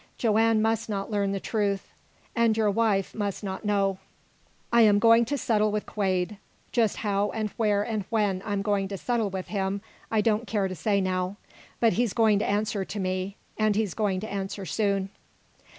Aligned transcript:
Joanne 0.17 0.63
must 0.63 0.89
not 0.89 1.11
learn 1.11 1.31
the 1.31 1.39
truth. 1.39 1.87
And 2.35 2.57
your 2.57 2.71
wife 2.71 3.13
must 3.13 3.43
not 3.43 3.63
know. 3.63 3.99
I 4.73 4.81
am 4.81 4.97
going 4.97 5.25
to 5.25 5.37
settle 5.37 5.71
with 5.71 5.85
Quade. 5.85 6.37
Just 6.71 6.95
how 7.05 7.29
and 7.35 7.51
where 7.51 7.83
and 7.83 8.05
when 8.09 8.41
I'm 8.43 8.63
going 8.63 8.87
to 8.87 8.97
settle 8.97 9.29
with 9.29 9.49
him 9.49 9.79
I 10.09 10.21
don't 10.21 10.47
care 10.47 10.67
to 10.67 10.73
say 10.73 11.01
now. 11.01 11.35
But 11.79 11.93
he's 11.93 12.13
going 12.13 12.39
to 12.39 12.49
answer 12.49 12.83
to 12.83 12.99
me. 12.99 13.37
And 13.59 13.75
he's 13.75 13.93
going 13.93 14.19
to 14.21 14.31
answer 14.31 14.65
soon." 14.65 15.09